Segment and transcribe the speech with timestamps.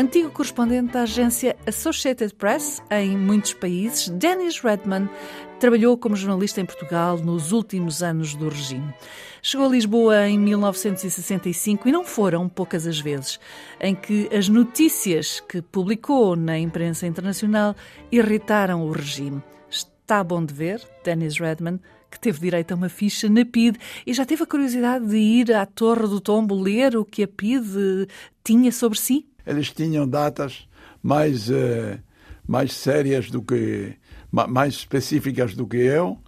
[0.00, 5.10] Antigo correspondente da agência Associated Press em muitos países, Dennis Redman
[5.58, 8.94] trabalhou como jornalista em Portugal nos últimos anos do regime.
[9.42, 13.38] Chegou a Lisboa em 1965 e não foram poucas as vezes
[13.78, 17.76] em que as notícias que publicou na imprensa internacional
[18.10, 19.42] irritaram o regime.
[19.68, 21.78] Está bom de ver, Dennis Redman,
[22.10, 25.52] que teve direito a uma ficha na PID e já teve a curiosidade de ir
[25.52, 28.08] à Torre do Tombo ler o que a PID
[28.42, 29.26] tinha sobre si?
[29.50, 30.68] Eles tinham datas
[31.02, 31.98] mais, uh,
[32.46, 33.94] mais sérias do que,
[34.30, 36.18] mais específicas do que eu,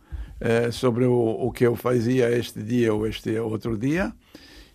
[0.41, 4.13] uh, sobre o, o que eu fazia este dia ou este outro dia,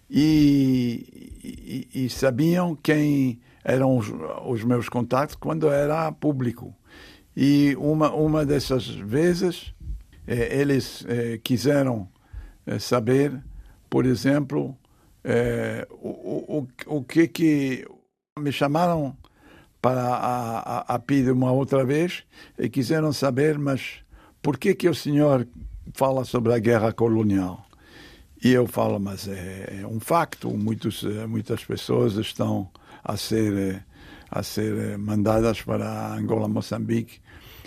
[0.09, 4.07] e, e, e sabiam quem eram os,
[4.45, 6.73] os, meus contatos quando era público.
[7.35, 9.73] E uma, uma dessas vezes,
[10.26, 12.07] eh, eles eh, quiseram
[12.65, 13.43] eh, saber,
[13.89, 14.77] por exemplo,
[16.01, 17.85] o, o, o que que
[18.38, 19.16] me chamaram
[19.82, 22.24] para a, a, a PID uma outra vez
[22.57, 23.99] e quiseram saber, mas
[24.41, 25.48] por que que o senhor
[25.94, 27.66] fala sobre a guerra colonial?
[28.44, 32.70] E eu falo, mas é, é um facto, muitos, muitas pessoas estão
[33.04, 33.84] a ser,
[34.29, 37.20] a ser mandadas para Angola, Moçambique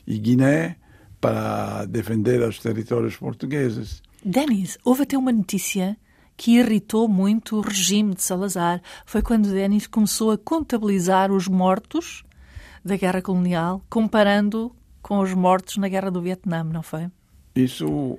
[0.06, 0.76] e Guiné
[1.20, 4.02] para defender os territórios portugueses.
[4.24, 5.96] Denis, houve até uma notícia
[6.40, 8.80] que irritou muito o regime de Salazar.
[9.04, 12.24] Foi quando Denis começou a contabilizar os mortos
[12.82, 17.08] da guerra colonial, comparando com os mortos na guerra do Vietnã, não foi?
[17.54, 18.18] Isso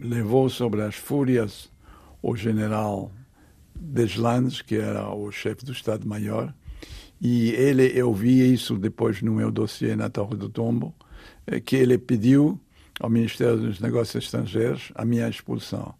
[0.00, 1.70] levou sobre as fúrias
[2.22, 3.12] o general
[3.74, 6.54] Deslandes, que era o chefe do Estado-Maior,
[7.20, 10.94] e ele, eu vi isso depois no meu dossiê na Torre do Tombo,
[11.46, 12.58] eh, que ele pediu
[12.98, 15.99] ao Ministério dos Negócios Estrangeiros a minha expulsão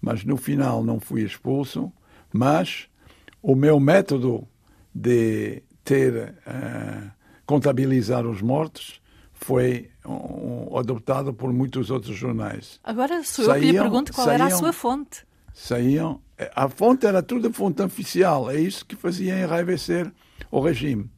[0.00, 1.92] mas no final não fui expulso.
[2.32, 2.88] Mas
[3.42, 4.46] o meu método
[4.94, 7.10] de ter uh,
[7.46, 9.00] contabilizar os mortos
[9.32, 12.80] foi um, adotado por muitos outros jornais.
[12.82, 15.24] Agora sou saíam, eu que lhe pergunto qual saíam, era a sua fonte.
[15.54, 16.20] Saíam.
[16.54, 18.50] A fonte era tudo fonte oficial.
[18.50, 20.12] É isso que fazia enraivecer
[20.50, 21.10] o regime.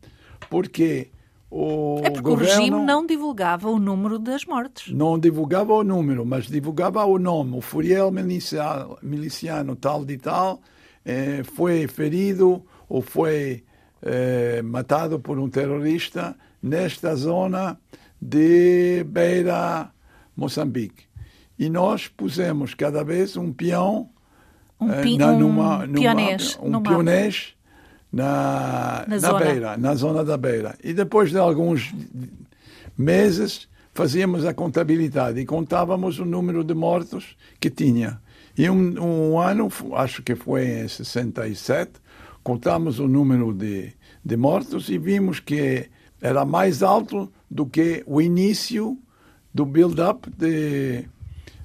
[0.48, 1.10] Porque
[1.50, 4.92] o é porque governo, o regime não divulgava o número das mortes.
[4.92, 7.56] Não divulgava o número, mas divulgava o nome.
[7.56, 10.60] O Furiel miliciano, miliciano tal de tal
[11.04, 13.64] eh, foi ferido ou foi
[14.00, 17.78] eh, matado por um terrorista nesta zona
[18.22, 19.90] de Beira,
[20.36, 21.04] Moçambique.
[21.58, 24.08] E nós pusemos cada vez um peão
[24.80, 27.54] um, pi, eh, numa, um pionês, um numa, pionês
[28.12, 30.76] na, na, na beira, na zona da beira.
[30.82, 31.94] E depois de alguns
[32.96, 38.20] meses fazíamos a contabilidade e contávamos o número de mortos que tinha.
[38.56, 41.92] E um, um ano, acho que foi em 67,
[42.42, 43.92] contamos o número de,
[44.24, 45.88] de mortos e vimos que
[46.20, 48.98] era mais alto do que o início
[49.52, 51.04] do build-up de,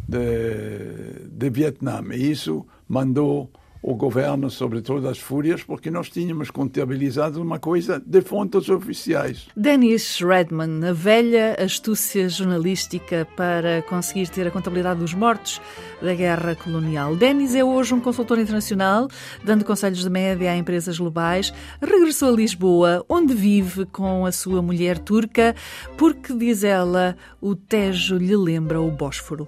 [0.07, 2.01] de, de Vietnã.
[2.13, 3.49] E isso mandou
[3.87, 9.47] o governo sobre todas as fúrias, porque nós tínhamos contabilizado uma coisa de fontes oficiais.
[9.55, 15.61] Dennis Redman, a velha astúcia jornalística para conseguir ter a contabilidade dos mortos
[16.01, 17.15] da guerra colonial.
[17.15, 19.07] Dennis é hoje um consultor internacional,
[19.43, 21.53] dando conselhos de média a empresas globais.
[21.79, 25.55] Regressou a Lisboa, onde vive com a sua mulher turca,
[25.95, 29.47] porque, diz ela, o Tejo lhe lembra o Bósforo.